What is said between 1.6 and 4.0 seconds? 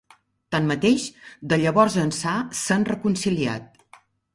llavors ençà s'han reconciliat.